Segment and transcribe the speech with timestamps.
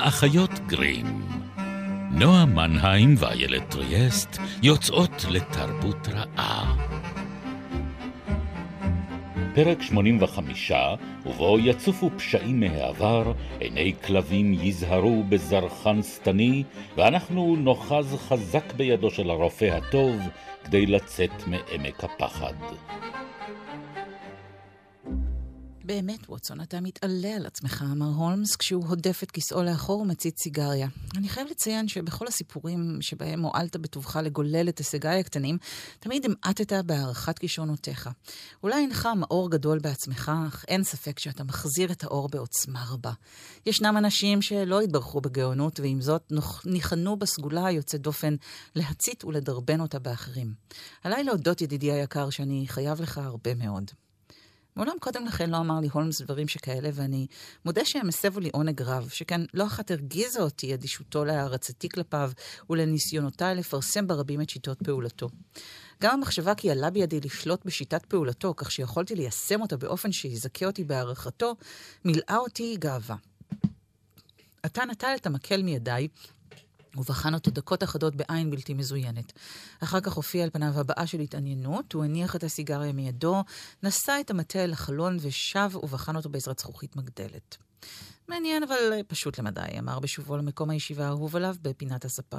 [0.00, 1.06] האחיות גרים.
[2.10, 6.76] נועה מנהיים ואיילת טריאסט יוצאות לתרבות רעה.
[9.54, 10.72] פרק 85,
[11.26, 16.64] ובו יצופו פשעים מהעבר, עיני כלבים יזהרו בזרחן שטני,
[16.96, 20.20] ואנחנו נאחז חזק בידו של הרופא הטוב
[20.64, 22.54] כדי לצאת מעמק הפחד.
[25.90, 30.88] באמת, ווטסון, אתה מתעלה על עצמך, אמר הולמס, כשהוא הודף את כיסאו לאחור ומצית סיגריה.
[31.16, 35.58] אני חייב לציין שבכל הסיפורים שבהם הועלת בטובך לגולל את הישגיי הקטנים,
[36.00, 38.10] תמיד המעטת בהערכת כישרונותיך.
[38.62, 43.12] אולי אינך מאור גדול בעצמך, אך אין ספק שאתה מחזיר את האור בעוצמה רבה.
[43.66, 46.32] ישנם אנשים שלא התברכו בגאונות, ועם זאת
[46.64, 48.34] ניחנו בסגולה היוצאת דופן
[48.74, 50.54] להצית ולדרבן אותה באחרים.
[51.04, 53.90] עליי להודות, ידידי היקר, שאני חייב לך הרבה מאוד.
[54.76, 57.26] מעולם קודם לכן לא אמר לי הולמס דברים שכאלה, ואני
[57.64, 62.30] מודה שהם הסבו לי עונג רב, שכן לא אחת הרגיזה אותי אדישותו להערצתי כלפיו
[62.70, 65.28] ולניסיונותיי לפרסם ברבים את שיטות פעולתו.
[66.02, 70.84] גם המחשבה כי עלה בידי לשלוט בשיטת פעולתו, כך שיכולתי ליישם אותה באופן שיזכה אותי
[70.84, 71.56] בהערכתו,
[72.04, 73.16] מילאה אותי גאווה.
[74.66, 76.08] אתה נטל את המקל מידיי,
[76.96, 79.32] ובחן אותו דקות אחדות בעין בלתי מזוינת.
[79.80, 83.44] אחר כך הופיע על פניו הבעה של התעניינות, הוא הניח את הסיגריה מידו,
[83.82, 87.56] נשא את המטה אל החלון ושב ובחן אותו בעזרת זכוכית מגדלת.
[88.28, 92.38] מעניין אבל פשוט למדי, אמר בשובו למקום הישיבה האהוב עליו בפינת הספה.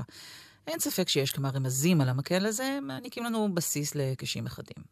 [0.68, 4.84] אין ספק שיש כמה רמזים על המקל הזה, מעניקים לנו בסיס לקשים אחדים.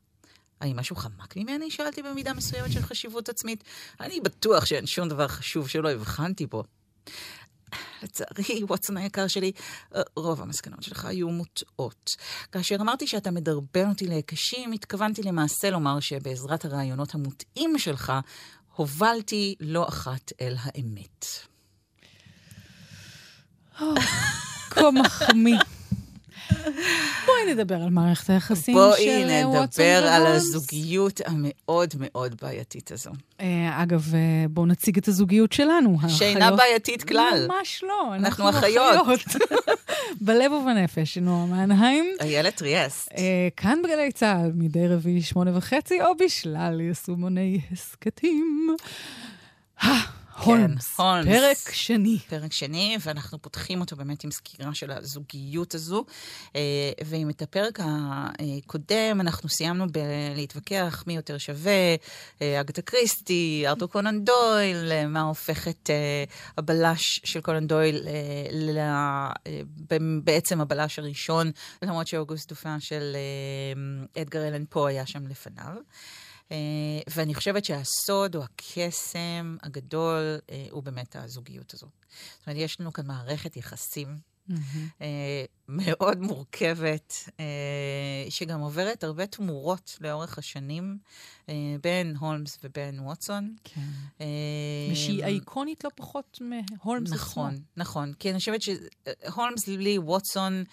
[0.61, 1.71] האם משהו חמק ממני?
[1.71, 3.63] שאלתי במידה מסוימת של חשיבות עצמית.
[3.99, 6.63] אני בטוח שאין שום דבר חשוב שלא הבחנתי בו.
[8.03, 9.51] לצערי, ווטסון היקר שלי,
[9.95, 12.15] אה, רוב המסקנות שלך היו מוטעות.
[12.51, 18.13] כאשר אמרתי שאתה מדרבן אותי להיקשים, התכוונתי למעשה לומר שבעזרת הרעיונות המוטעים שלך,
[18.75, 21.25] הובלתי לא אחת אל האמת.
[24.69, 25.59] כה מחמיא.
[27.25, 33.11] בואי נדבר על מערכת היחסים של ווטסון בואי נדבר על הזוגיות המאוד מאוד בעייתית הזו.
[33.41, 35.97] אה, אגב, אה, בואו נציג את הזוגיות שלנו.
[36.07, 37.45] שאינה בעייתית כלל.
[37.47, 39.19] ממש לא, אנחנו אחיות.
[40.21, 42.15] בלב ובנפש, נועה מנהיים.
[42.19, 43.11] איילת טריאסט.
[43.17, 48.75] אה, כאן בגלי צה"ל, מדי רביעי שמונה וחצי, או בשלל יישומוני הסכתים.
[50.43, 52.19] הולמס, כן, הולמס, פרק שני.
[52.29, 56.05] פרק שני, ואנחנו פותחים אותו באמת עם סקירה של הזוגיות הזו.
[56.55, 56.61] אה,
[57.05, 59.85] ועם את הפרק הקודם, אנחנו סיימנו
[60.35, 61.95] להתווכח מי יותר שווה,
[62.41, 66.23] אה, אגתה קריסטי, ארתור קונן דויל, מה הופך את אה,
[66.57, 68.07] הבלש של קונן דויל
[70.23, 71.51] בעצם הבלש הראשון,
[71.81, 73.17] למרות שאוגוסט דופה של
[74.17, 75.75] אדגר אלן פה היה שם לפניו.
[76.51, 76.57] אה,
[77.09, 81.89] ואני חושבת שהסוד או הקסם הגדול אה, הוא באמת הזוגיות הזאת.
[82.37, 84.17] זאת אומרת, יש לנו כאן מערכת יחסים
[84.49, 85.03] mm-hmm.
[85.71, 87.29] מאוד מורכבת,
[88.29, 90.97] שגם עוברת הרבה תמורות לאורך השנים.
[91.49, 93.55] אה, בין הולמס ובין ווטסון.
[93.63, 93.81] כן.
[94.21, 94.25] אה,
[94.91, 97.43] ושהיא אייקונית לא פחות מהולמס נכון, עצמו.
[97.43, 98.13] נכון, נכון.
[98.19, 100.63] כי אני חושבת שהולמס לי, ווטסון,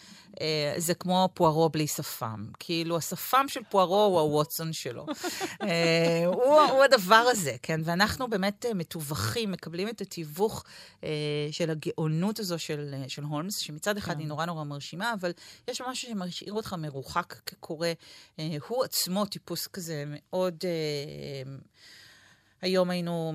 [0.41, 2.47] אה, זה כמו פוארו בלי שפם.
[2.59, 5.07] כאילו, השפם של פוארו הוא הווטסון שלו.
[6.27, 7.81] הוא, הוא הדבר הזה, כן?
[7.85, 10.65] ואנחנו באמת מתווכים, מקבלים את התיווך
[11.51, 14.19] של הגאונות הזו של, של הולמס, שמצד אחד כן.
[14.19, 15.33] היא נורא נורא מרשימה, אבל
[15.69, 17.89] יש משהו שמשאיר אותך מרוחק כקורא.
[18.69, 20.65] הוא עצמו טיפוס כזה מאוד...
[22.63, 23.33] היום היינו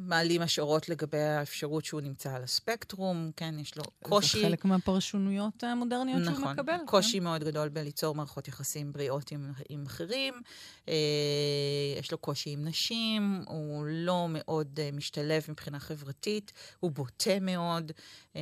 [0.00, 4.40] מעלים השערות לגבי האפשרות שהוא נמצא על הספקטרום, כן, יש לו קושי.
[4.40, 6.74] זה חלק מהפרשנויות המודרניות נכון, שהוא מקבל.
[6.74, 7.24] נכון, קושי כן?
[7.24, 10.34] מאוד גדול בליצור מערכות יחסים בריאות עם, עם אחרים.
[10.88, 10.94] אה,
[11.98, 17.92] יש לו קושי עם נשים, הוא לא מאוד אה, משתלב מבחינה חברתית, הוא בוטה מאוד.
[18.36, 18.40] אה,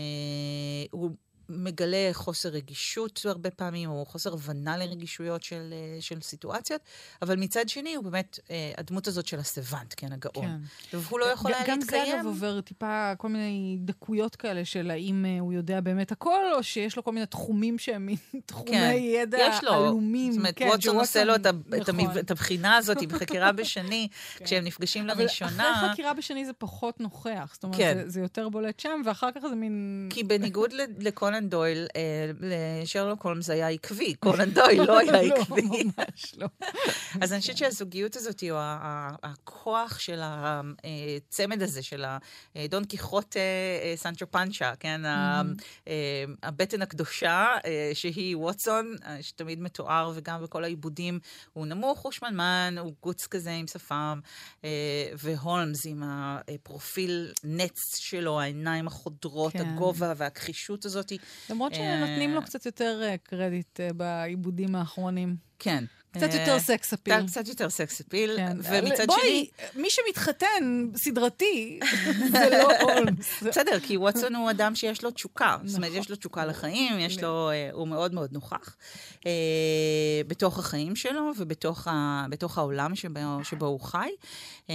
[0.91, 1.11] הוא
[1.48, 6.81] מגלה חוסר רגישות הרבה פעמים, או חוסר הבנה לרגישויות של, אה, של סיטואציות,
[7.22, 10.60] אבל מצד שני הוא באמת אה, הדמות הזאת של הסוונט, כן, הגאון.
[10.91, 10.98] כן.
[10.98, 11.81] והוא לא יכול היה להתקיים.
[11.81, 16.12] גם זה אגב עובר טיפה כל מיני דקויות כאלה של האם אה, הוא יודע באמת
[16.12, 18.08] הכל, או שיש לו כל מיני תחומים שהם
[18.46, 18.93] תחומי כן.
[18.96, 19.73] ידע יש לו.
[19.73, 20.32] עלומים.
[20.32, 22.11] זאת אומרת, כן, ווטסון עושה לו את, נכון.
[22.11, 24.08] את, את הבחינה הזאת בחקירה בשני,
[24.38, 24.44] כן.
[24.44, 25.70] כשהם נפגשים לראשונה.
[25.70, 27.94] אבל אחרי חקירה בשני זה פחות נוכח, זאת אומרת, כן.
[27.94, 30.06] זה, זה יותר בולט שם, ואחר כך זה מין...
[30.11, 31.87] כי בניגוד לקונן קונן דויל
[32.40, 35.62] לשרלוק הולמס היה עקבי, קונן דויל לא היה לא, עקבי.
[35.62, 36.46] לא, ממש לא.
[37.23, 38.56] אז אני חושבת שהזוגיות הזאת, או
[39.23, 42.05] הכוח של הצמד הזה, של
[42.69, 43.37] דון קיחוט
[43.96, 45.00] סנצ'ו פנצ'ה, כן?
[45.05, 45.88] Mm-hmm.
[46.43, 47.46] הבטן הקדושה,
[47.94, 51.19] שהיא ווטסון, שתמיד מתואר, וגם בכל העיבודים,
[51.52, 54.20] הוא נמוך, הוא שמנמן, הוא גוץ כזה עם שפם,
[55.19, 59.69] והולמס עם הפרופיל נץ שלו, העיניים החודרות, כן.
[59.69, 61.12] הגובה והכחישות הזאת.
[61.50, 65.36] למרות שנותנים לו קצת יותר קרדיט בעיבודים האחרונים.
[65.58, 65.84] כן.
[66.12, 67.26] קצת יותר סקס אפיל.
[67.26, 68.38] קצת יותר סקס אפיל.
[68.62, 69.06] ומצד שני...
[69.06, 71.81] בואי, מי שמתחתן סדרתי,
[72.32, 73.26] זה לא הולמס.
[73.49, 75.55] בסדר, כי ווטסון הוא אדם שיש לו תשוקה.
[75.55, 75.69] נכון.
[75.69, 77.50] זאת אומרת, יש לו תשוקה לחיים, יש לו...
[77.50, 78.76] אה, הוא מאוד מאוד נוכח
[79.26, 79.32] אה,
[80.26, 82.93] בתוך החיים שלו ובתוך העולם
[83.43, 84.08] שבו, הוא חי.
[84.70, 84.75] אה,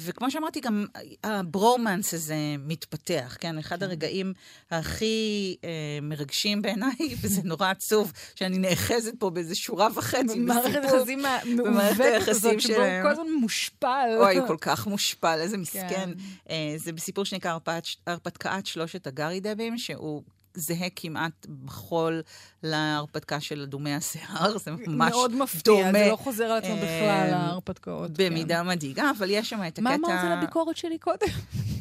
[0.00, 0.86] וכמו שאמרתי, גם
[1.24, 3.58] הברומנס הזה מתפתח, כן?
[3.58, 3.84] אחד כן.
[3.84, 4.32] הרגעים
[4.70, 5.56] הכי
[6.02, 10.38] מרגשים בעיניי, וזה נורא עצוב, שאני נאחזת פה באיזה שורה וחצי.
[10.68, 11.24] במערכת היחסים
[11.66, 14.08] המעוותת הזאת, שבו הוא כל הזמן מושפל.
[14.16, 15.88] אוי, הוא כל כך מושפל, איזה מסכן.
[15.88, 16.10] כן.
[16.50, 17.58] אה, זה בסיפור שנקרא
[18.06, 20.22] הרפתקאת שלושת הגרידבים, שהוא
[20.54, 22.20] זהה כמעט בכל
[22.62, 25.08] להרפתקה של אדומי השיער, זה ממש דומה.
[25.08, 28.10] מאוד מפתיע, זה לא חוזר על עצמו בכלל, אה, ההרפתקאות.
[28.18, 28.68] במידה כן.
[28.68, 29.82] מדאיגה, אבל יש שם את הקטע...
[29.82, 31.26] מה אמרת על הביקורת שלי קודם?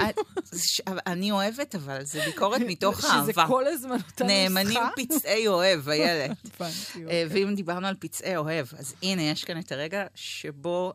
[0.01, 0.09] אה,
[1.07, 3.23] אני אוהבת, אבל זה ביקורת מתוך אהבה.
[3.23, 4.25] שזה כל הזמן אותה נוסחה?
[4.27, 6.31] נאמנים פצעי אוהב, איילת.
[6.61, 7.25] אה, אוקיי.
[7.29, 10.93] ואם דיברנו על פצעי אוהב, אז הנה, יש כאן את הרגע שבו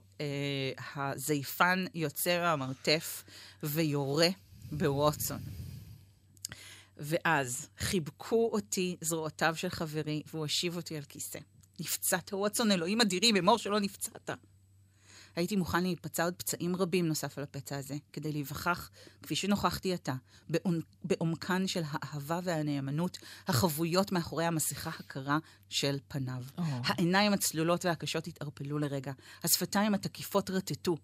[0.96, 3.24] הזייפן יוצר המרתף
[3.62, 4.28] ויורה
[4.72, 5.38] בווטסון.
[6.96, 11.38] ואז חיבקו אותי זרועותיו של חברי, והוא השיב אותי על כיסא.
[11.80, 14.30] נפצעת, ווטסון, אלוהים אדירים, אמור שלא נפצעת.
[15.36, 18.90] הייתי מוכן להיפצע עוד פצעים רבים נוסף על הפצע הזה, כדי להיווכח,
[19.22, 20.14] כפי שנוכחתי עתה,
[21.04, 23.18] בעומקן של האהבה והנאמנות
[23.48, 25.38] החבויות מאחורי המסכה הקרה
[25.68, 26.42] של פניו.
[26.58, 26.62] Oh.
[26.84, 29.12] העיניים הצלולות והקשות התערפלו לרגע,
[29.44, 30.96] השפתיים התקיפות רטטו.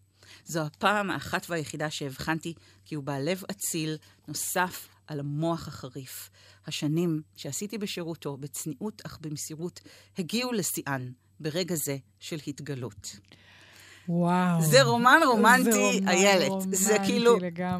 [0.44, 2.54] זו הפעם האחת והיחידה שהבחנתי
[2.84, 3.96] כי הוא בעל לב אציל,
[4.28, 6.30] נוסף על המוח החריף.
[6.66, 9.80] השנים שעשיתי בשירותו, בצניעות אך במסירות,
[10.19, 11.10] הגיעו לשיאן
[11.40, 13.16] ברגע זה של התגלות.
[14.08, 14.60] וואו.
[14.62, 16.52] זה רומן רומנטי, איילת.
[16.72, 17.37] זה כאילו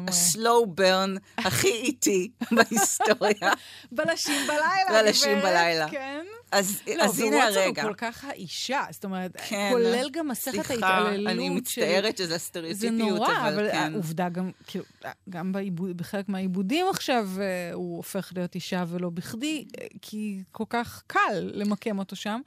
[0.07, 3.53] הסלואו ברן הכי איטי בהיסטוריה.
[3.91, 5.01] בלשים בלילה.
[5.03, 5.89] בלשים בלילה.
[5.89, 6.25] כן.
[6.51, 7.83] אז, לא, אז הנה הרגע.
[7.83, 11.13] הוא כל כך האישה, זאת אומרת, כן, כולל גם מסכת ההתעללות.
[11.13, 13.05] סליחה, אני מצטערת שזה הסטריאוטיפיות, אבל כן.
[13.05, 14.85] זה נורא, אבל העובדה גם, כאילו,
[15.29, 20.63] גם בעיבוד, בחלק מהעיבודים עכשיו, אה, הוא הופך להיות אישה ולא בכדי, אה, כי כל
[20.69, 22.41] כך קל למקם אותו שם.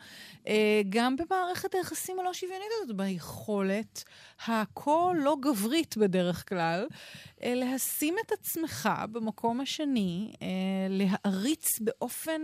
[0.47, 4.05] אה, גם במערכת היחסים הלא שוויונית הזאת, ביכולת
[4.47, 6.87] הכה לא גברית בדרך כלל,
[7.43, 10.33] להשים את עצמך במקום השני,
[10.89, 12.43] להעריץ באופן...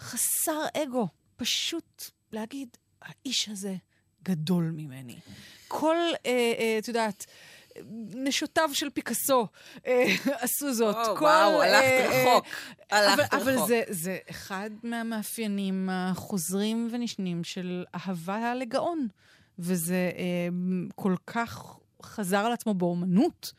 [0.00, 1.08] חסר אגו.
[1.36, 2.68] פשוט להגיד,
[3.02, 3.74] האיש הזה
[4.22, 5.16] גדול ממני.
[5.68, 5.96] כל,
[6.26, 7.26] אה, אה, את יודעת,
[8.14, 9.46] נשותיו של פיקאסו
[9.86, 10.96] אה, עשו זאת.
[10.96, 12.46] או, כל, וואו, אה, הלכת אה, רחוק.
[12.90, 13.34] הלכת רחוק.
[13.34, 19.08] אבל זה, זה אחד מהמאפיינים החוזרים ונשנים של אהבה לגאון.
[19.58, 20.48] וזה אה,
[20.94, 23.52] כל כך חזר על עצמו באומנות.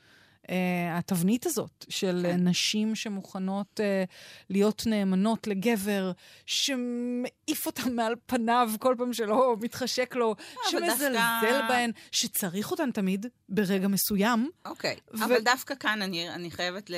[0.48, 0.52] Uh,
[0.92, 2.48] התבנית הזאת של כן.
[2.48, 4.10] נשים שמוכנות uh,
[4.50, 6.12] להיות נאמנות לגבר,
[6.46, 10.36] שמעיף אותן מעל פניו כל פעם שלא מתחשק לו,
[10.70, 11.68] שמזלזל דווקא...
[11.68, 14.50] בהן, שצריך אותן תמיד ברגע מסוים.
[14.66, 15.26] אוקיי, ו...
[15.26, 16.92] אבל דווקא כאן אני, אני חייבת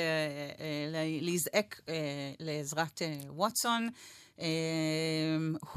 [1.20, 1.90] להזעק uh,
[2.40, 3.88] לעזרת uh, ווטסון.
[4.38, 4.42] Uh,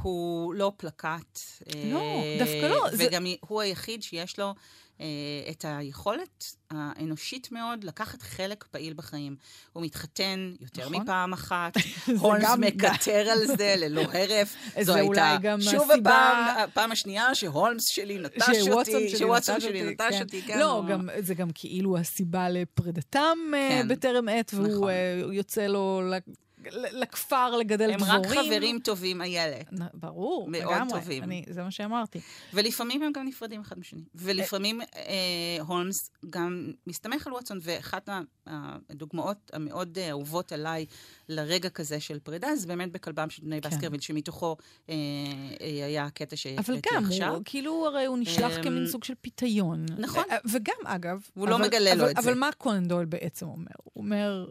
[0.02, 1.40] הוא לא פלקט.
[1.92, 2.86] לא, uh, דווקא לא.
[2.98, 3.34] וגם זה...
[3.40, 4.54] הוא היחיד שיש לו אה,
[5.50, 9.36] את היכולת האנושית מאוד לקחת חלק פעיל בחיים.
[9.74, 11.02] הוא מתחתן יותר נכון.
[11.02, 11.74] מפעם אחת,
[12.20, 14.56] הולמס מקטר על זה ללא הרף.
[14.82, 16.30] זו הייתה שוב הסיבה...
[16.30, 20.22] הפעם, הפעם השנייה שהולמס שלי נטש אותי, שווטסון שלי נטש כן.
[20.22, 20.60] אותי, כן.
[20.60, 23.88] לא, גם, זה גם כאילו הסיבה לפרידתם אה, כן.
[23.88, 24.90] בטרם עת, והוא נכון.
[24.90, 26.02] uh, יוצא לו
[26.72, 28.14] לכפר לגדל הם דבורים.
[28.14, 29.70] הם רק חברים טובים, איילת.
[29.94, 31.00] ברור, מאוד לגמרי.
[31.00, 31.24] טובים.
[31.24, 32.20] אני, זה מה שאמרתי.
[32.54, 34.04] ולפעמים הם גם נפרדים אחד משני.
[34.16, 38.10] ולפעמים אה, הולמס גם מסתמך על ווטסון, ואחת
[38.90, 40.86] הדוגמאות המאוד אה, אהובות עליי
[41.30, 43.70] לרגע כזה של פרידה, זה באמת בכלבם של בני כן.
[43.70, 44.58] בסקרוויל, שמתוכו
[44.90, 44.96] אה,
[45.62, 46.98] אה, היה הקטע שהקראתי עכשיו.
[46.98, 49.86] אבל גם, הוא, כאילו הרי הוא נשלח אה, כמין סוג של פיתיון.
[49.98, 50.24] נכון.
[50.32, 51.22] אה, וגם, אגב...
[51.34, 52.30] הוא לא אבל, לא מגלה אבל, לו את אבל זה.
[52.30, 53.72] אבל מה קונן דויל בעצם אומר?
[53.84, 54.46] הוא אומר...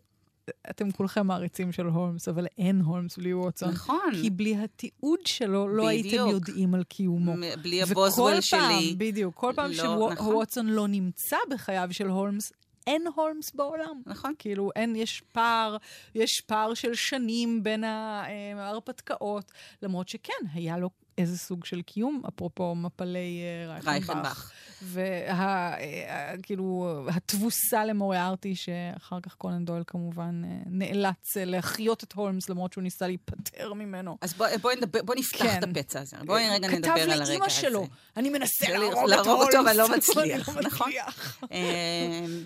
[0.71, 3.71] אתם כולכם מעריצים של הולמס, אבל אין הולמס בלי ווטסון.
[3.71, 4.11] נכון.
[4.23, 6.05] כי בלי התיעוד שלו לא בדיוק.
[6.05, 7.35] הייתם יודעים על קיומו.
[7.63, 8.95] בלי הבוזוול שלי.
[8.99, 10.77] בדיוק, כל פעם לא, שווטסון נכון.
[10.77, 12.53] לא נמצא בחייו של הולמס,
[12.87, 14.03] אין הולמס בעולם.
[14.07, 14.33] נכון.
[14.39, 15.77] כאילו, אין, יש פער,
[16.15, 22.75] יש פער של שנים בין ההרפתקאות, למרות שכן, היה לו איזה סוג של קיום, אפרופו
[22.75, 24.53] מפלי אה, רייכנבך.
[24.83, 26.65] וכאילו,
[27.07, 32.73] וה, התבוסה למוריארטי, שאחר כך קונן דויל כמובן אה, נאלץ אה, להחיות את הולמס, למרות
[32.73, 34.17] שהוא ניסה להיפטר ממנו.
[34.21, 34.73] אז בואי בוא
[35.05, 35.59] בוא נפתח כן.
[35.59, 36.17] את הפצע הזה.
[36.27, 37.25] בואי רגע נדבר על הרגע הזה.
[37.25, 40.91] כתב לאימא שלו, אני מנסה להרוג את הולמס, אבל לא מצליח, נכון?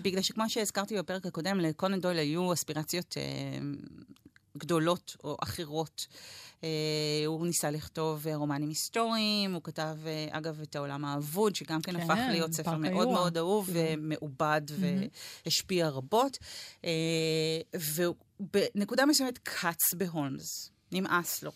[0.01, 3.17] בגלל שכמו שהזכרתי בפרק הקודם, לקונן דויל היו אספירציות
[4.57, 6.07] גדולות או אחרות.
[6.63, 6.69] אה,
[7.25, 11.91] הוא ניסה לכתוב אה, רומנים היסטוריים, הוא כתב, אה, אגב, את העולם האבוד, שגם כן,
[11.93, 13.13] כן הפך להיות ספר מאוד איוע.
[13.13, 13.73] מאוד אהוב כן.
[13.75, 15.43] ומעובד mm-hmm.
[15.45, 16.37] והשפיע רבות.
[17.75, 21.51] ובנקודה מסוימת קץ בהולמס, נמאס לו.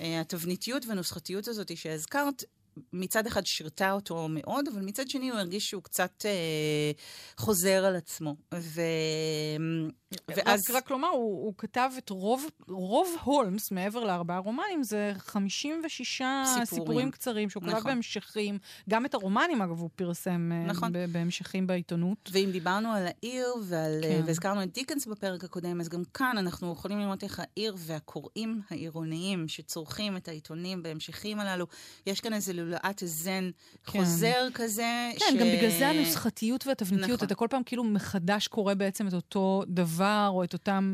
[0.00, 2.44] התבניתיות והנוסחתיות הזאת שהזכרת,
[2.92, 6.92] מצד אחד שירתה אותו מאוד, אבל מצד שני הוא הרגיש שהוא קצת אה,
[7.36, 8.36] חוזר על עצמו.
[8.54, 8.80] ו...
[10.28, 10.60] ואז...
[10.70, 16.22] רק, רק לומר, הוא, הוא כתב את רוב, רוב הולמס, מעבר לארבעה רומנים, זה 56
[16.44, 17.80] סיפורים, סיפורים קצרים, שהוא נכון.
[17.80, 18.58] כתב בהמשכים.
[18.90, 20.92] גם את הרומנים, אגב, הוא פרסם אה, נכון.
[21.12, 22.30] בהמשכים בעיתונות.
[22.32, 24.22] ואם דיברנו על העיר, ועל, כן.
[24.26, 29.48] והזכרנו את דיקנס בפרק הקודם, אז גם כאן אנחנו יכולים ללמוד איך העיר והקוראים העירוניים
[29.48, 31.66] שצורכים את העיתונים בהמשכים הללו,
[32.06, 33.50] יש כאן איזה לולאת הזן
[33.84, 33.98] כן.
[33.98, 35.10] חוזר כזה.
[35.18, 35.40] כן, ש...
[35.40, 37.10] גם בגלל זה הנוסחתיות והתבניתיות.
[37.10, 37.26] נכון.
[37.26, 40.84] אתה כל פעם כאילו מחדש קורא בעצם את אותו דבר, או את אותן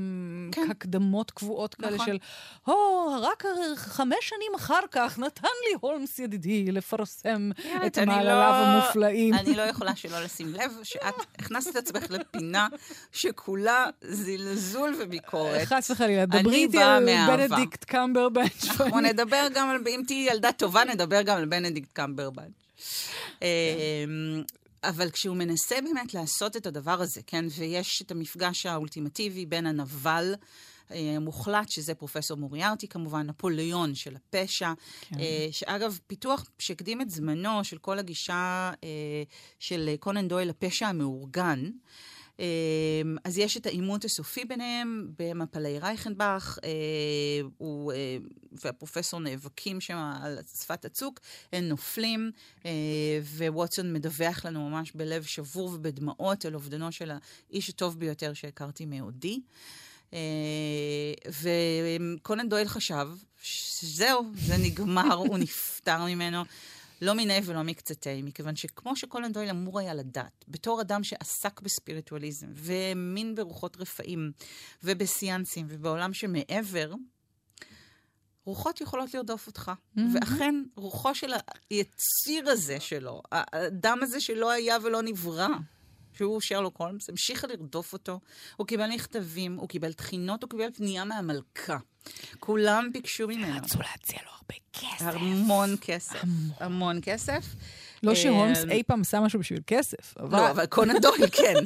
[0.53, 0.67] כן.
[0.71, 2.07] הקדמות קבועות כאלה נכון.
[2.07, 2.17] של,
[2.65, 3.45] הו, oh, רק
[3.77, 7.51] חמש שנים אחר כך נתן לי הולמס ידידי לפרסם
[7.87, 8.55] את מעלליו לא...
[8.55, 9.35] המופלאים.
[9.35, 12.69] אני לא יכולה שלא לשים לב שאת הכנסת את עצמך לפינה
[13.13, 15.65] שכולה זלזול וביקורת.
[15.65, 18.65] חס וחלילה, דברי איתי על בנדיקט קמברבץ'.
[18.65, 22.69] אנחנו נדבר גם על, אם תהיי ילדה טובה, נדבר גם על בנדיקט קמברבץ'.
[24.85, 30.35] אבל כשהוא מנסה באמת לעשות את הדבר הזה, כן, ויש את המפגש האולטימטיבי בין הנבל,
[30.91, 35.19] המוחלט, שזה פרופסור מוריארטי כמובן, נפוליאון של הפשע, כן.
[35.19, 39.23] אה, שאגב, פיתוח שהקדים את זמנו של כל הגישה אה,
[39.59, 41.71] של קונן דויל לפשע המאורגן.
[42.39, 46.69] אמ, אז יש את העימות הסופי ביניהם במפלי רייכנבך, אה,
[47.59, 48.17] הוא אה,
[48.53, 51.21] והפרופסור נאבקים שם על שפת הצוק,
[51.53, 52.31] הם נופלים,
[52.67, 52.71] אה,
[53.37, 57.11] וווטסון מדווח לנו ממש בלב שבור ובדמעות על אובדנו של
[57.51, 59.41] האיש הטוב ביותר שהכרתי מעודי.
[61.43, 63.09] וקונן דויל חשב
[63.43, 66.45] שזהו, זה נגמר, הוא נפטר ממנו.
[67.03, 72.47] לא מיניה ולא מקצתי, מכיוון שכמו שקולן דויל אמור היה לדעת, בתור אדם שעסק בספיריטואליזם,
[72.55, 74.33] והאמין ברוחות רפאים,
[74.85, 76.95] ובסיאנסים, ובעולם שמעבר,
[78.45, 79.73] רוחות יכולות לרדוף אותך.
[79.73, 80.01] Mm-hmm.
[80.15, 81.33] ואכן, רוחו של
[81.71, 85.49] היציר הזה שלו, האדם הזה שלא היה ולא נברא,
[86.19, 88.21] שהוא שרלוק הולמס, המשיכה לרדוף אותו.
[88.57, 91.77] הוא קיבל מכתבים, הוא קיבל תחינות, הוא קיבל פנייה מהמלכה.
[92.41, 93.57] כולם ביקשו ממנו.
[93.57, 95.21] רצו להציע לו הרבה כסף.
[95.21, 96.23] המון כסף.
[96.61, 97.45] המון כסף.
[98.03, 100.39] לא שהולמס אי פעם עשה משהו בשביל כסף, אבל...
[100.39, 101.55] לא, אבל קונן דויל כן.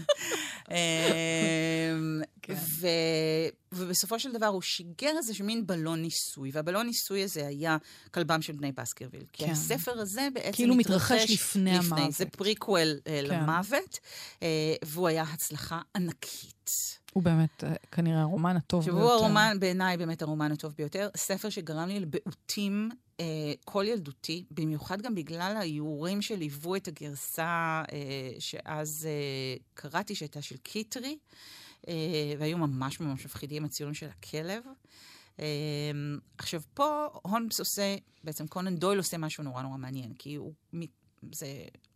[3.72, 7.76] ובסופו של דבר הוא שיגר איזה מין בלון ניסוי, והבלון ניסוי הזה היה
[8.10, 9.24] כלבם של בני בסקרוויל.
[9.32, 9.50] כי כן.
[9.50, 12.12] הספר הזה בעצם כאילו מתרחש לפני המוות.
[12.12, 13.34] זה פריקוול אה, כן.
[13.34, 13.98] למוות,
[14.42, 16.70] אה, והוא היה הצלחה ענקית.
[17.12, 18.98] הוא באמת אה, כנראה הרומן הטוב ביותר.
[18.98, 21.08] שהוא הרומן, בעיניי באמת הרומן הטוב ביותר.
[21.16, 28.30] ספר שגרם לי לביעותים אה, כל ילדותי, במיוחד גם בגלל האיורים שליוו את הגרסה אה,
[28.38, 31.16] שאז אה, קראתי, שהייתה של קיטרי, אה,
[32.38, 34.62] והיו ממש ממש מפחידים, הציורים של הכלב.
[35.40, 35.90] אה,
[36.38, 40.52] עכשיו, פה הולמס עושה, בעצם קונן דויל עושה משהו נורא נורא מעניין, כי הוא
[41.32, 41.46] זה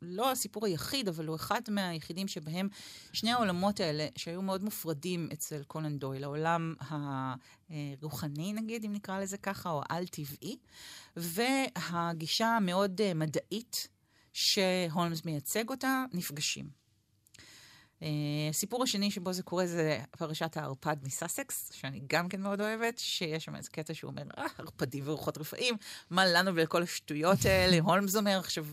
[0.02, 2.68] לא הסיפור היחיד, אבל הוא אחד מהיחידים שבהם
[3.12, 6.74] שני העולמות האלה, שהיו מאוד מופרדים אצל קולן דויל, העולם
[7.70, 10.56] הרוחני נגיד, אם נקרא לזה ככה, או על-טבעי,
[11.16, 13.88] והגישה המאוד אה, מדעית
[14.32, 16.85] שהולמס מייצג אותה, נפגשים.
[18.00, 18.04] Uh,
[18.50, 23.44] הסיפור השני שבו זה קורה זה פרשת הערפד מסאסקס, שאני גם כן מאוד אוהבת, שיש
[23.44, 25.74] שם איזה קטע שהוא אומר, אה, ערפדים ורוחות רפאים,
[26.10, 27.78] מה לנו ולכל השטויות האלה?
[27.80, 28.66] הולמס אומר, עכשיו,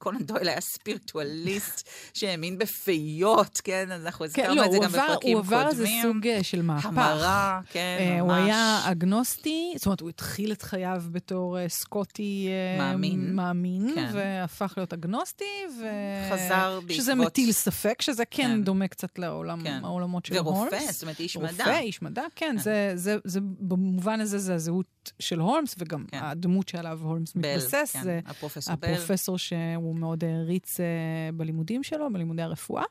[0.00, 1.88] קונן דויל היה ספירטואליסט
[2.18, 3.88] שהאמין בפיות, כן?
[3.90, 5.36] אנחנו הזכרנו כן, לא, את זה גם בפרקים קודמים.
[5.36, 6.86] הוא עבר איזה סוג אה, של מהפך.
[6.86, 8.20] המרה, כן, uh, ממש.
[8.20, 13.92] הוא היה אגנוסטי, זאת אומרת, הוא התחיל את חייו בתור uh, סקוטי uh, מאמין, מאמין
[13.94, 14.10] כן.
[14.12, 15.44] והפך להיות אגנוסטי,
[15.80, 15.84] ו...
[16.32, 16.96] חזר בעקבות...
[16.96, 18.64] שזה מטיל ספק, שזה כן, כן.
[18.64, 19.80] דומה קצת לעולם, כן.
[19.84, 20.58] העולמות של הולמס.
[20.58, 21.48] ורופא, זאת אומרת, איש מדע.
[21.48, 22.58] רופא, איש מדע, כן, כן.
[22.58, 26.18] זה, זה, זה, במובן הזה זה הזהות הדמות של הולמס, וגם כן.
[26.22, 28.88] הדמות שעליו הולמס בל, מתבסס, כן, זה הפרופסור בל.
[28.94, 30.86] הפרופסור שהוא מאוד העריץ אה,
[31.34, 32.84] בלימודים שלו, בלימודי הרפואה,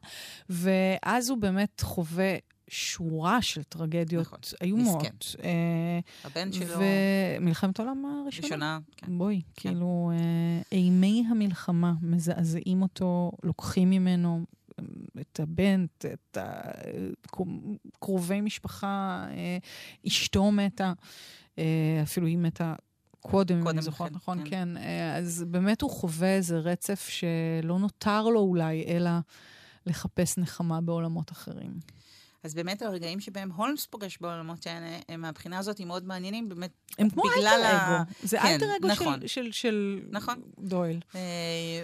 [0.50, 2.36] ואז הוא באמת חווה
[2.72, 4.96] שורה של טרגדיות נכון, איומות.
[5.04, 5.44] מסכן.
[5.44, 6.76] אה, הבן שלו,
[7.40, 8.46] ומלחמת העולם הראשונה.
[8.48, 9.18] ראשונה, כן.
[9.18, 14.44] בואי, כאילו, אה, אימי המלחמה מזעזעים אותו, לוקחים ממנו
[15.22, 16.38] את הבן, את-
[17.96, 19.58] הקרובי משפחה, אה,
[20.08, 20.94] אשתו מתה,
[22.04, 22.74] אפילו היא מתה
[23.22, 24.50] קודם, אם אני זוכרת לכן, נכון, כן.
[24.50, 24.78] כן.
[24.78, 29.12] אה, אז באמת הוא חווה איזה רצף שלא נותר לו אולי, אלא
[29.86, 31.72] לחפש נחמה בעולמות אחרים.
[32.44, 37.10] אז באמת הרגעים שבהם הולמס פוגש בעולמות האלה, הם מהבחינה הזאת מאוד מעניינים, באמת, הם
[37.10, 38.12] כמו אלטר ה- אגו.
[38.24, 39.20] זה כן, אלטר אגו נכון.
[39.22, 40.42] של, של, של נכון.
[40.60, 41.00] דויל.
[41.16, 41.20] אה,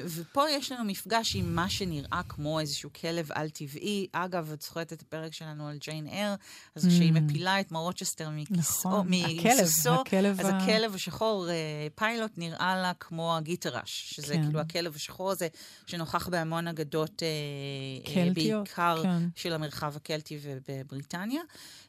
[0.06, 4.08] ופה יש לנו מפגש עם מה שנראה כמו איזשהו כלב על-טבעי.
[4.12, 6.36] אגב, את זוכרת את הפרק שלנו על ג'יין אר,
[6.76, 7.20] אז כשהיא Mm.
[7.20, 9.68] מפילה את מרוצ'סטר מכיסאו, נכון, הכלב,
[10.02, 11.54] הכלב אז ה- הכלב השחור, אה,
[11.96, 14.44] פיילוט, נראה לה כמו הגיטרש, שזה כן.
[14.44, 15.48] כאילו הכלב השחור הזה,
[15.88, 19.24] שנוכח בהמון אגדות, אה, קלטיות, בעיקר כן.
[19.36, 21.42] של המרחב הקלטי ובבריטניה.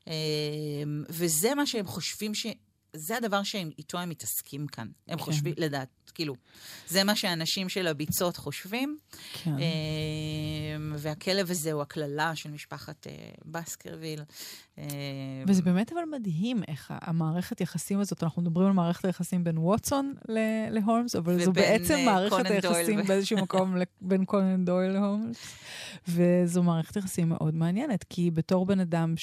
[0.09, 0.13] אה,
[1.09, 2.47] וזה מה שהם חושבים ש...
[2.97, 4.89] זה הדבר שאיתו הם מתעסקים כאן.
[5.09, 5.25] הם כן.
[5.25, 6.35] חושבים, לדעת, כאילו,
[6.89, 8.99] זה מה שהאנשים של הביצות חושבים.
[9.33, 9.51] כן.
[9.51, 13.13] אה, והכלב הזה הוא הקללה של משפחת אה,
[13.45, 14.23] בסקרוויל.
[14.79, 14.85] אה,
[15.47, 20.15] וזה באמת אבל מדהים איך המערכת יחסים הזאת, אנחנו מדברים על מערכת היחסים בין ווטסון
[20.71, 25.37] להולמס, אבל זו בעצם מערכת היחסים ו- באיזשהו מקום בין קונן דויל להולמס.
[26.09, 29.15] וזו מערכת יחסים מאוד מעניינת, כי בתור בן אדם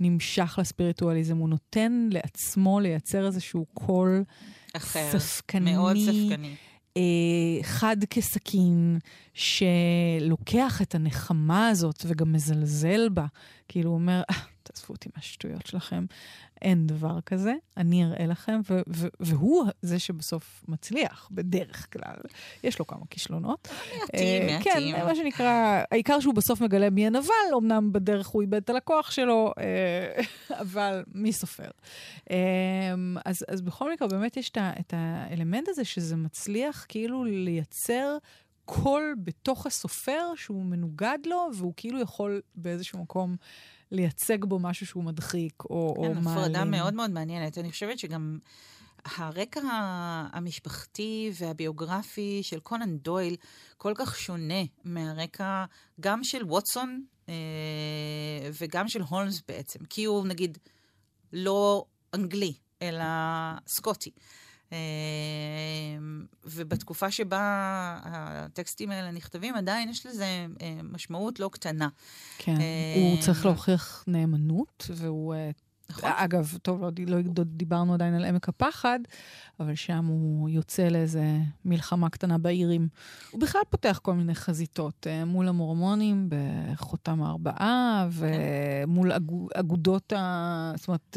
[0.00, 4.24] שנמשך לספיריטואליזם, הוא נותן לעצמו לייצר איזשהו קול
[4.76, 5.18] אחר.
[5.18, 6.54] ספקני, מאוד ספקני.
[6.96, 7.02] אה,
[7.62, 8.98] חד כסכין,
[9.34, 13.26] שלוקח את הנחמה הזאת וגם מזלזל בה.
[13.68, 14.36] כאילו הוא אומר, "אה,
[14.70, 16.04] תעזבו אותי מהשטויות שלכם,
[16.62, 22.16] אין דבר כזה, אני אראה לכם, ו- ו- והוא זה שבסוף מצליח, בדרך כלל.
[22.64, 23.68] יש לו כמה כישלונות.
[23.68, 24.72] מעטים, אה, מעטים.
[24.72, 29.10] כן, מה שנקרא, העיקר שהוא בסוף מגלה מי הנבל, אמנם בדרך הוא איבד את הלקוח
[29.10, 30.22] שלו, אה,
[30.62, 31.70] אבל מי סופר?
[32.30, 32.36] אה,
[33.24, 38.16] אז, אז בכל מקרה, באמת יש את האלמנט הזה שזה מצליח כאילו לייצר
[38.64, 43.36] קול בתוך הסופר שהוא מנוגד לו, והוא כאילו יכול באיזשהו מקום
[43.92, 46.28] לייצג בו משהו שהוא מדחיק או, או כן, מעלים.
[46.28, 47.58] הפרדה מאוד מאוד מעניינת.
[47.58, 48.38] אני חושבת שגם
[49.04, 49.60] הרקע
[50.32, 53.36] המשפחתי והביוגרפי של קונן דויל
[53.76, 55.64] כל כך שונה מהרקע
[56.00, 57.34] גם של ווטסון אה,
[58.60, 59.84] וגם של הולמס בעצם.
[59.84, 60.58] כי הוא נגיד
[61.32, 61.84] לא
[62.14, 63.04] אנגלי, אלא
[63.66, 64.10] סקוטי.
[64.72, 64.78] אה,
[66.44, 67.40] ובתקופה שבה
[68.04, 71.88] הטקסטים האלה נכתבים, עדיין יש לזה אה, משמעות לא קטנה.
[72.38, 75.34] כן, אה, הוא צריך להוכיח נאמנות, והוא...
[75.90, 76.10] נכון.
[76.14, 78.98] אגב, טוב, לא, לא דיברנו עדיין על עמק הפחד,
[79.60, 81.22] אבל שם הוא יוצא לאיזה
[81.64, 82.88] מלחמה קטנה באירים.
[83.30, 90.72] הוא בכלל פותח כל מיני חזיתות אה, מול המורמונים בחותם הארבעה, ומול אגו- אגודות ה...
[90.76, 91.16] זאת אומרת,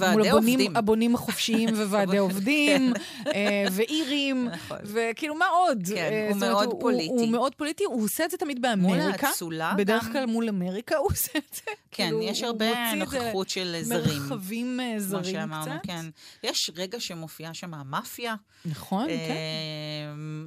[0.00, 0.76] אה, מול הבונים.
[0.76, 2.92] הבונים החופשיים וועדי עובדים,
[3.34, 4.78] אה, ואירים, נכון.
[4.84, 5.82] וכאילו, מה עוד?
[5.94, 7.08] כן, הוא מאוד הוא- פוליטי.
[7.08, 8.62] הוא מאוד פוליטי, הוא עושה את זה תמיד מול
[8.96, 9.26] באמריקה.
[9.28, 11.60] האצולה בדרך גם- כלל מול אמריקה הוא עושה את זה.
[11.90, 14.22] כן, כאילו, יש הוא הרבה נוכחות של זרים.
[14.22, 15.80] מרחבים אה, כמו זרים שאמרנו, קצת.
[15.82, 16.06] כן.
[16.42, 19.12] יש רגע שמופיעה שם המאפיה, נכון, כן.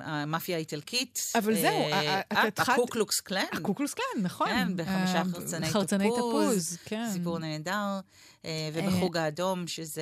[0.02, 1.20] אה, המאפיה האיטלקית.
[1.36, 3.44] אבל אה, זהו, ה- ה- את אה, התחלת- הקוקלוקס קלן.
[3.54, 4.48] הקוקלוס קלן, נכון.
[4.48, 7.10] כן, בחמישה אה, חרצני חרצני תפוז, כן.
[7.14, 8.00] סיפור נהדר.
[8.46, 10.02] אה, ובחוג האדום, שזה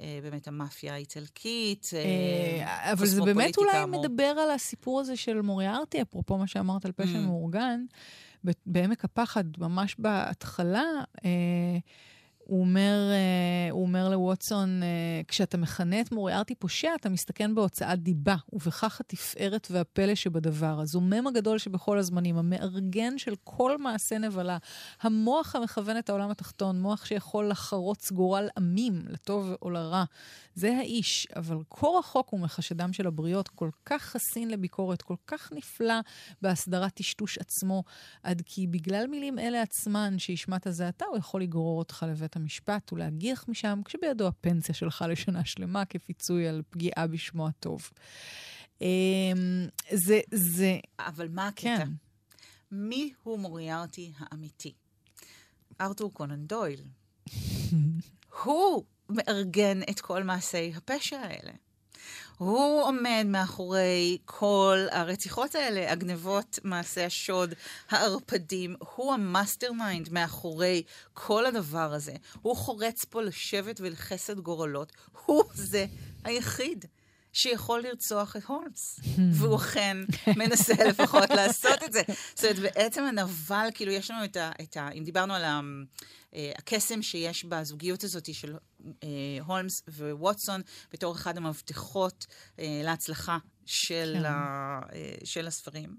[0.00, 1.90] אה, באמת המאפיה האיטלקית.
[1.94, 2.00] אה,
[2.66, 3.84] אה, אבל זה באמת אולי.
[3.86, 7.18] מדבר על הסיפור הזה של מוריארטי, אפרופו מה שאמרת על פשע Mm.
[7.18, 7.80] מאורגן.
[8.66, 10.84] בעמק הפחד, ממש בהתחלה,
[11.24, 11.30] אה,
[12.46, 18.02] הוא אומר, אה, הוא אומר לווטסון, אה, כשאתה מכנה את מוריארטי פושע, אתה מסתכן בהוצאת
[18.02, 20.80] דיבה, ובכך התפארת והפלא שבדבר.
[20.80, 24.58] הזומם הגדול שבכל הזמנים, המארגן של כל מעשה נבלה,
[25.00, 30.04] המוח המכוון את העולם התחתון, מוח שיכול לחרוץ גורל עמים, לטוב או לרע.
[30.54, 35.52] זה האיש, אבל כה רחוק הוא מחשדם של הבריות, כל כך חסין לביקורת, כל כך
[35.52, 36.00] נפלא
[36.42, 37.82] בהסדרת טשטוש עצמו,
[38.22, 42.92] עד כי בגלל מילים אלה עצמן שהשמעת זה עתה, הוא יכול לגרור אותך לבית המשפט
[42.92, 47.90] ולהגיח משם, כשבידו הפנסיה שלך לשנה שלמה כפיצוי על פגיעה בשמו הטוב.
[48.80, 51.76] אמ, זה, זה, אבל מה הקטע?
[51.76, 51.92] כן.
[52.72, 54.72] מי הוא מוריארטי האמיתי?
[55.80, 56.80] ארתור קונן דויל.
[58.44, 61.52] הוא מארגן את כל מעשי הפשע האלה.
[62.38, 67.54] הוא עומד מאחורי כל הרציחות האלה, הגנבות, מעשי השוד,
[67.90, 68.76] הערפדים.
[68.94, 70.82] הוא ה mastermind מאחורי
[71.14, 72.12] כל הדבר הזה.
[72.42, 74.92] הוא חורץ פה לשבט ולחסד גורלות.
[75.24, 75.86] הוא זה
[76.24, 76.84] היחיד.
[77.32, 79.00] שיכול לרצוח את הולמס.
[79.32, 79.96] והוא אכן
[80.36, 82.02] מנסה לפחות לעשות את זה.
[82.34, 84.50] זאת אומרת, בעצם הנבל, כאילו, יש לנו את ה...
[84.62, 85.44] את ה אם דיברנו על
[86.58, 88.56] הקסם שיש בזוגיות הזאת של
[89.02, 89.08] אה,
[89.46, 92.26] הולמס וווטסון בתור אחד המבטחות
[92.58, 94.24] אה, להצלחה של, כן.
[94.24, 94.80] ה,
[95.24, 95.96] של הספרים.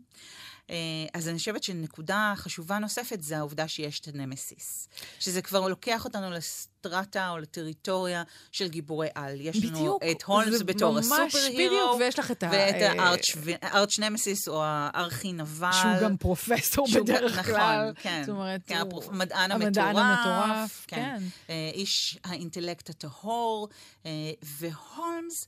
[1.14, 4.90] אז אני חושבת שנקודה חשובה נוספת זה העובדה שיש את הנמסיס.
[5.20, 9.42] שזה כבר לוקח אותנו לסטרטה או לטריטוריה של גיבורי על.
[9.42, 11.54] יש בדיוק, לנו את הולמס בתור ה superhero.
[11.54, 12.50] בדיוק, ויש לך את ה...
[12.52, 12.98] ואת
[13.62, 15.72] ה arch nemesis או הארכי נבל.
[15.72, 17.92] שהוא גם פרופסור בדרך נכון, כלל.
[18.02, 18.22] כן.
[18.26, 19.04] זאת אומרת, כן, הוא...
[19.04, 19.96] המדען המטורף.
[19.96, 21.20] המטורף, כן.
[21.48, 21.54] כן.
[21.74, 23.70] איש האינטלקט הטהור,
[24.42, 25.48] והולמס...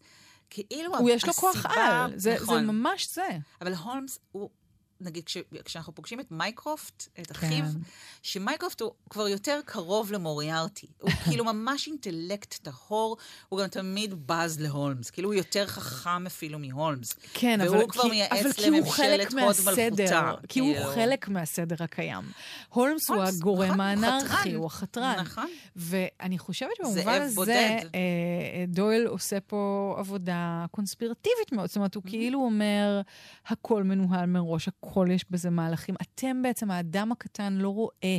[0.51, 2.65] כאילו, הוא יש לו כוח על, זה, נכון.
[2.65, 3.27] זה ממש זה.
[3.61, 4.49] אבל הולמס הוא
[5.01, 7.79] נגיד, כש, כשאנחנו פוגשים את מייקרופט, את אחיו, כן.
[8.21, 10.87] שמייקרופט הוא כבר יותר קרוב למוריארטי.
[11.01, 13.17] הוא כאילו ממש אינטלקט טהור,
[13.49, 15.09] הוא גם תמיד בז להולמס.
[15.09, 17.15] כאילו הוא יותר חכם אפילו מהולמס.
[17.33, 17.87] כן, אבל...
[17.87, 20.33] כבר כי, מייעץ אבל כי לממשלת הוד מלכותה.
[20.47, 20.85] כי כאילו.
[20.85, 22.23] הוא חלק מהסדר הקיים.
[22.69, 24.53] הולמס הוא הגורם נכון, האנרכי.
[24.53, 25.15] הוא החתרן.
[25.19, 25.47] נכון.
[25.75, 27.77] ואני חושבת שבמובן הזה.
[27.95, 31.67] אה, דויל עושה פה עבודה קונספירטיבית מאוד.
[31.67, 33.01] זאת אומרת, הוא כאילו אומר,
[33.47, 35.95] הכל מנוהל מראש, הכל יש בזה מהלכים.
[36.01, 38.17] אתם בעצם, האדם הקטן לא רואה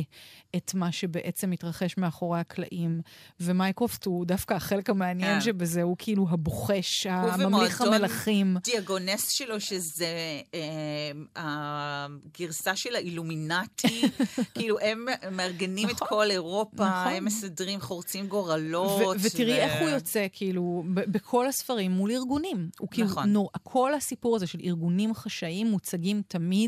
[0.55, 3.01] את מה שבעצם מתרחש מאחורי הקלעים.
[3.39, 5.41] ומייקרופט הוא דווקא החלק המעניין כן.
[5.41, 8.57] שבזה, הוא כאילו הבוחש, הממליך ומועדון המלכים.
[8.63, 10.07] דיוגנס שלו, שזה
[10.53, 14.01] אה, הגרסה של האילומינטי,
[14.55, 17.13] כאילו הם מארגנים נכון, את כל אירופה, נכון.
[17.13, 19.17] הם מסדרים, חורצים גורלות.
[19.17, 22.69] ו- ותראי איך הוא יוצא, כאילו, ב- בכל הספרים מול ארגונים.
[22.79, 23.29] הוא כאילו, נכון.
[23.29, 26.60] נור, כל הסיפור הזה של ארגונים חשאיים מוצגים תמיד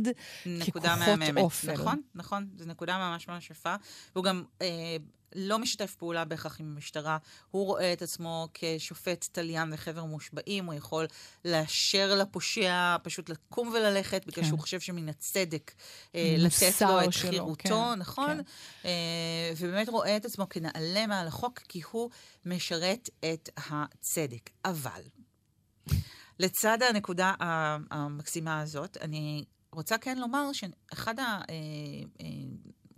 [0.45, 1.43] נקודה ככוחות מהממת.
[1.43, 1.73] אופל.
[1.73, 3.75] נכון, נכון, זו נקודה ממש ממש יפה.
[4.15, 4.97] והוא גם אה,
[5.36, 7.17] לא משתף פעולה בהכרח עם המשטרה.
[7.51, 11.08] הוא רואה את עצמו כשופט תליין לחבר מושבעים, הוא יכול
[11.45, 14.49] לאשר לפושע פשוט לקום וללכת, בגלל כן.
[14.49, 15.71] שהוא חושב שמן הצדק
[16.15, 18.38] אה, לתת לו את שלו, חירותו, כן, נכון?
[18.38, 18.41] כן.
[18.86, 22.10] אה, ובאמת רואה את עצמו כנעלה מעל החוק, כי הוא
[22.45, 24.49] משרת את הצדק.
[24.65, 25.01] אבל,
[26.39, 27.34] לצד הנקודה
[27.91, 31.23] המקסימה הזאת, אני רוצה כן לומר שאחד ה...
[31.23, 31.55] אה,
[32.21, 32.25] אה,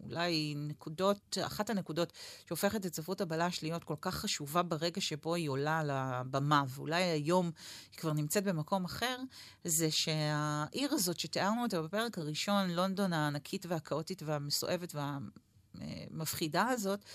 [0.09, 2.13] אולי נקודות, אחת הנקודות
[2.47, 7.03] שהופכת את ספרות הבלש להיות כל כך חשובה ברגע שבו היא עולה על הבמה, ואולי
[7.03, 7.51] היום
[7.91, 9.17] היא כבר נמצאת במקום אחר,
[9.63, 17.05] זה שהעיר הזאת שתיארנו אותה בפרק הראשון, לונדון הענקית והכאוטית והמסואבת והמפחידה הזאת, אה,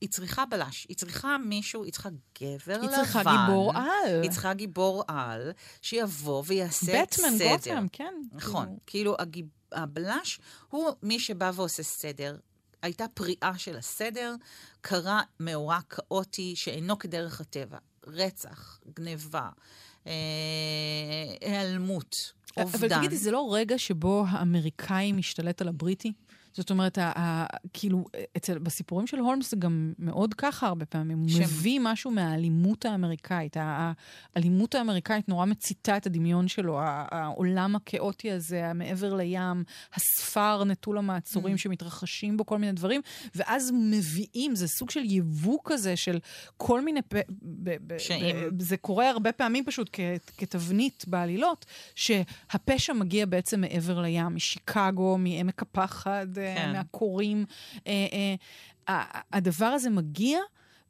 [0.00, 2.08] היא צריכה בלש, היא צריכה מישהו, היא צריכה
[2.42, 2.82] גבר לבן.
[2.82, 4.22] היא צריכה גיבור על.
[4.22, 7.48] היא צריכה גיבור על, שיבוא ויעשה בטמן, סדר.
[7.50, 8.14] גותם, כן.
[8.32, 8.66] נכון.
[8.66, 9.46] כאילו, כאילו, הגיב...
[9.72, 12.36] הבלש הוא מי שבא ועושה סדר.
[12.82, 14.34] הייתה פריאה של הסדר,
[14.80, 17.78] קרה מאורע כאוטי שאינו כדרך הטבע.
[18.06, 19.48] רצח, גניבה,
[20.06, 20.12] אה,
[21.40, 22.78] היעלמות, אובדן.
[22.78, 26.12] אבל תגידי, זה לא רגע שבו האמריקאי משתלט על הבריטי?
[26.52, 28.04] זאת אומרת, ה- ה- כאילו,
[28.36, 31.18] אצל, בסיפורים של הולמס זה גם מאוד ככה הרבה פעמים.
[31.18, 33.56] הוא שם- מביא משהו מהאלימות האמריקאית.
[34.34, 36.78] האלימות האמריקאית נורא מציתה את הדמיון שלו.
[36.82, 41.58] העולם הכאוטי הזה, המעבר לים, הספר נטול המעצורים Mm.
[41.58, 43.00] שמתרחשים בו כל מיני דברים,
[43.34, 46.18] ואז מביאים, זה סוג של יבוא כזה של
[46.56, 47.02] כל מיני...
[47.02, 47.14] פ...
[47.14, 47.20] ב-
[47.86, 48.36] ב- פשעים.
[48.56, 50.00] ב- זה קורה הרבה פעמים פשוט כ-
[50.36, 56.26] כתבנית בעלילות, שהפשע מגיע בעצם מעבר לים, משיקגו, מעמק הפחד,
[56.56, 56.72] כן.
[56.72, 57.44] מהקורים.
[57.86, 58.34] אה,
[58.88, 60.38] אה, הדבר הזה מגיע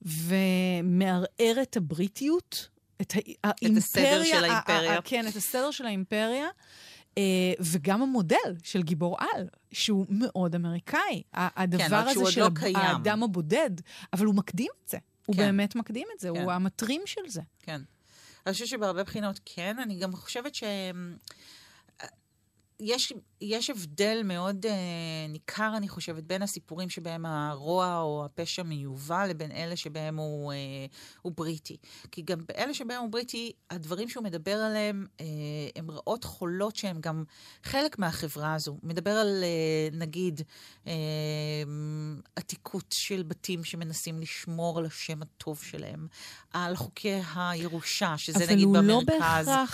[0.03, 2.69] ומערער את הבריטיות,
[3.01, 3.79] את הא- האימפריה.
[3.79, 5.03] הסדר של האימפריה.
[5.05, 6.49] כן, את הסדר של האימפריה.
[7.19, 11.23] אה, וגם המודל של גיבור על, שהוא מאוד אמריקאי.
[11.35, 12.49] הדבר כן, הזה של לא.
[12.79, 13.71] האדם הבודד,
[14.13, 14.99] אבל הוא מקדים את זה.
[15.27, 15.43] הוא כן.
[15.43, 16.43] באמת מקדים את זה, כן.
[16.43, 17.41] הוא המטרים של זה.
[17.63, 17.81] כן.
[18.47, 19.77] אני חושבת שבהרבה בחינות כן.
[19.79, 20.65] אני גם חושבת ש...
[22.81, 24.73] יש, יש הבדל מאוד אה,
[25.29, 30.59] ניכר, אני חושבת, בין הסיפורים שבהם הרוע או הפשע מיובא לבין אלה שבהם הוא, אה,
[31.23, 31.77] הוא בריטי.
[32.11, 35.27] כי גם באלה שבהם הוא בריטי, הדברים שהוא מדבר עליהם אה,
[35.77, 37.25] הם רעות חולות שהם גם
[37.63, 38.71] חלק מהחברה הזו.
[38.71, 40.41] הוא מדבר על, אה, נגיד,
[40.87, 40.93] אה,
[42.37, 46.07] עתיקות של בתים שמנסים לשמור על השם הטוב שלהם,
[46.53, 49.65] על חוקי הירושה, שזה נגיד הוא לא במרכז אה,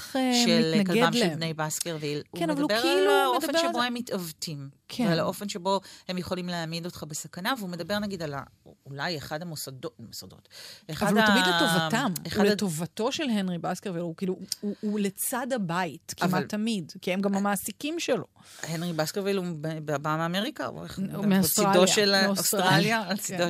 [0.44, 1.28] של כלבם של.
[1.28, 2.22] בני בסקרוויל.
[2.36, 4.68] כן, אבל הוא כאילו מדבר שבו הם מתעוותים.
[4.88, 5.06] כן.
[5.08, 8.42] ועל האופן שבו הם יכולים להעמיד אותך בסכנה, והוא מדבר נגיד על ה...
[8.86, 10.48] אולי אחד המוסדות, מוסדות.
[10.90, 14.74] אחד אבל הוא ה- תמיד לטובתם, הוא ה- לטובתו של הנרי בסקרוויל, הוא כאילו, הוא-
[14.80, 18.24] הוא לצד הבית, אבל- כמעט תמיד, כי הם גם המעסיקים שלו.
[18.62, 19.46] הנרי בסקרוויל הוא
[19.84, 20.80] בא מאמריקה, הוא
[21.14, 22.14] הוא מאוסטרליה, של.
[22.26, 23.48] אוסטרליה, כן.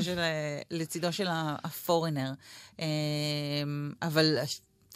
[0.71, 2.33] לצידו של ה foreigner.
[2.79, 2.85] אמ,
[4.03, 4.39] אבל...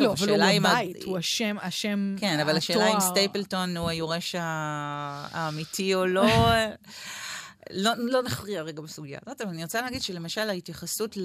[0.05, 4.35] טוב, לא, אבל הוא בבית, הוא השם, השם, כן, אבל השאלה אם סטייפלטון הוא היורש
[4.39, 6.27] האמיתי או לא,
[7.70, 11.16] לא, לא נכריע רגע בסוגיה הזאת, אבל אני רוצה להגיד שלמשל ההתייחסות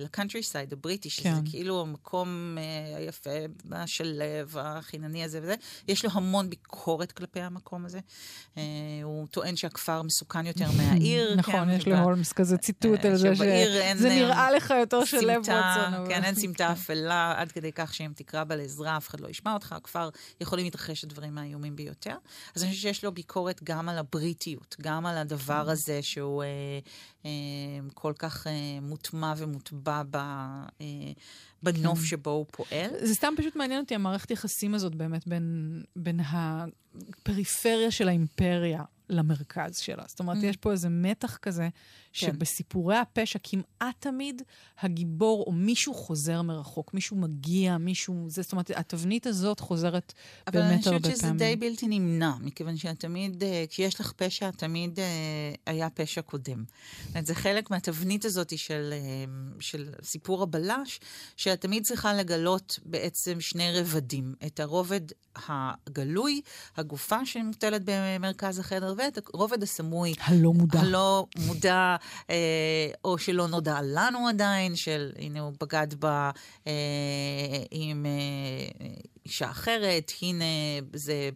[0.00, 1.50] ל countryside הבריטי, שזה כן.
[1.50, 3.30] כאילו המקום אה, היפה,
[3.72, 5.54] השלו, החינני הזה וזה,
[5.88, 7.98] יש לו המון ביקורת כלפי המקום הזה.
[8.58, 8.62] אה,
[9.02, 11.34] הוא טוען שהכפר מסוכן יותר מהעיר.
[11.36, 13.44] נכון, כן, יש ובה- להולמס כזה ציטוט אה, על זה שזה
[14.08, 15.94] אה, נראה לך יותר של לב סמטה, ווטסון.
[15.94, 19.28] אבל- כן, אין סמטה אפלה, עד כדי כך שאם תקרא בה לעזרה, אף אחד לא
[19.28, 20.08] ישמע אותך, כבר
[20.40, 22.14] יכולים להתרחש הדברים האיומים ביותר.
[22.54, 25.52] אז אני חושבת שיש לו ביקורת גם על הבריטיות, גם על הדבר Mm.
[25.52, 26.48] הזה שהוא אה,
[27.24, 27.30] אה,
[27.94, 30.86] כל כך אה, מוטמע ומוטבע ב, אה,
[31.62, 32.04] בנוף כן.
[32.04, 32.90] שבו הוא פועל.
[33.02, 39.76] זה סתם פשוט מעניין אותי, המערכת יחסים הזאת באמת בין, בין הפריפריה של האימפריה למרכז
[39.76, 40.04] שלה.
[40.06, 40.46] זאת אומרת, Mm.
[40.46, 41.68] יש פה איזה מתח כזה,
[42.12, 44.42] שבסיפורי הפשע כמעט תמיד
[44.80, 48.24] הגיבור או מישהו חוזר מרחוק, מישהו מגיע, מישהו...
[48.28, 50.12] זה, זאת אומרת, התבנית הזאת חוזרת
[50.46, 51.36] אבל אני באמת חושבת הרבה שזה פעמים.
[51.36, 55.04] די בלתי נמנע, מכיוון שתמיד, אה, כשיש לך פשע, תמיד אה,
[55.66, 56.64] היה פשע קודם.
[57.20, 58.98] זה חלק מהתבנית הזאת של, אה,
[59.60, 61.00] של סיפור הבלש,
[61.36, 64.34] שאת תמיד צריכה לגלות בעצם שני רבדים.
[64.46, 65.00] את הרובד
[65.48, 66.40] הגלוי,
[66.76, 70.14] הגופה שמוטלת במרכז החדר, ואת הרובד הסמוי.
[70.20, 70.80] הלא מודע.
[70.80, 71.96] הלא מודע,
[72.30, 72.36] אה,
[73.04, 76.30] או שלא נודע לנו עדיין, של הנה הוא בגד בה
[76.66, 76.72] אה,
[77.70, 78.86] עם אה,
[79.26, 80.44] אישה אחרת, הנה
[80.94, 81.30] זה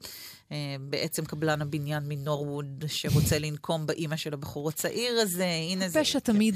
[0.53, 6.01] אה, בעצם קבלן הבניין מנורווד שרוצה לנקום באימא של הבחור הצעיר הזה, הנה זה...
[6.01, 6.55] פשע תמיד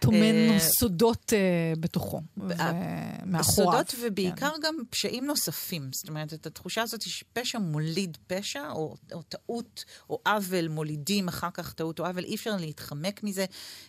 [0.00, 3.44] טומן אה, סודות אה, בתוכו, ומאחוריו.
[3.44, 5.90] סודות ובעיקר גם פשעים נוספים.
[5.92, 11.50] זאת אומרת, את התחושה הזאת שפשע מוליד פשע, או, או טעות, או עוול מולידים אחר
[11.54, 13.44] כך טעות או עוול, אי אפשר להתחמק מזה.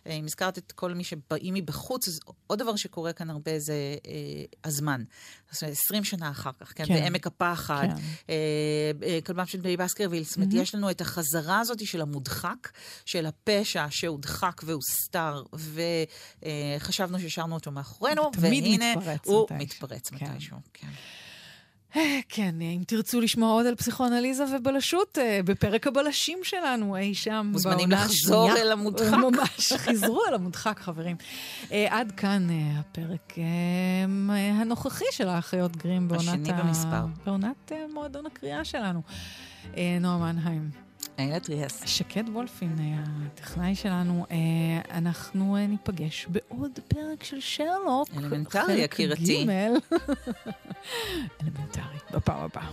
[0.06, 3.76] אם הזכרת את כל מי שבאים מבחוץ, אז עוד דבר שקורה כאן הרבה זה
[4.64, 5.04] הזמן.
[5.56, 6.94] זאת אומרת, 20 שנה אחר כך, כן, כן.
[6.94, 8.02] בעמק הפחד, כן.
[8.30, 8.36] אה,
[9.04, 12.70] אה, כלבם של בני בסקרוויל, זאת אומרת, יש לנו את החזרה הזאת של המודחק,
[13.06, 15.44] של הפשע שהודחק והוסתר,
[16.80, 19.58] וחשבנו שהשארנו אותו מאחורינו, והנה מתפרץ הוא מתישהו.
[19.58, 20.26] מתפרץ כן.
[20.32, 20.58] מתישהו.
[20.74, 20.88] כן.
[21.96, 27.50] אה, כן, אם תרצו לשמוע עוד על פסיכואנליזה ובלשות, אה, בפרק הבלשים שלנו, אי שם
[27.52, 28.66] מוזמנים בעונה לחזור השנייה.
[28.66, 29.14] אל המודחק.
[29.14, 31.16] ממש, חזרו אל המודחק, חברים.
[31.72, 32.48] אה, עד כאן
[32.80, 33.34] הפרק
[34.54, 36.22] הנוכחי של האחיות גרים בעונת...
[36.28, 37.06] השני במספר.
[37.26, 39.02] בעונת מועדון הקריאה שלנו.
[40.02, 40.85] נועה מנהיים.
[41.18, 41.84] איילת ריאס.
[41.86, 44.38] שקד וולפין, אה, הטכנאי שלנו, אה,
[44.98, 48.08] אנחנו אה, ניפגש בעוד פרק של שרלוק.
[48.18, 49.44] אלמנטרי, יקירתי.
[51.42, 52.70] אלמנטרי, בפעם הבאה.